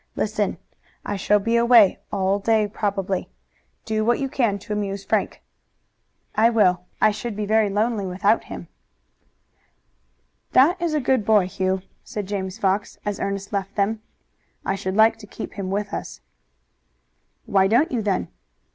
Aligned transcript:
Listen! 0.15 0.57
I 1.05 1.15
shall 1.15 1.37
be 1.37 1.55
away 1.55 1.99
all 2.11 2.39
day 2.39 2.67
probably. 2.67 3.29
Do 3.85 4.03
what 4.03 4.17
you 4.17 4.29
can 4.29 4.57
to 4.57 4.73
amuse 4.73 5.05
Frank." 5.05 5.43
"I 6.33 6.49
will. 6.49 6.85
I 6.99 7.11
should 7.11 7.35
be 7.35 7.45
very 7.45 7.69
lonely 7.69 8.07
without 8.07 8.45
him." 8.45 8.67
"That 10.53 10.81
is 10.81 10.95
a 10.95 10.99
good 10.99 11.23
boy, 11.23 11.45
Hugh," 11.45 11.83
said 12.03 12.27
James 12.27 12.57
Fox, 12.57 12.97
as 13.05 13.19
Ernest 13.19 13.53
left 13.53 13.75
them. 13.75 14.01
"I 14.65 14.73
should 14.73 14.95
like 14.95 15.17
to 15.17 15.27
keep 15.27 15.53
him 15.53 15.69
with 15.69 15.93
us." 15.93 16.21
"Why 17.45 17.67
don't 17.67 17.91
you 17.91 18.01
then?" 18.01 18.29